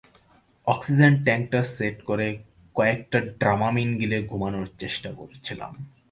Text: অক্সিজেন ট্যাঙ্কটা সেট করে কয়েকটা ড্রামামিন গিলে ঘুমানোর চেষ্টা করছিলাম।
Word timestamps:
অক্সিজেন 0.67 1.13
ট্যাঙ্কটা 1.25 1.61
সেট 1.75 1.97
করে 2.09 2.27
কয়েকটা 2.75 3.19
ড্রামামিন 3.39 3.89
গিলে 3.99 4.17
ঘুমানোর 4.29 4.67
চেষ্টা 4.81 5.09
করছিলাম। 5.19 5.71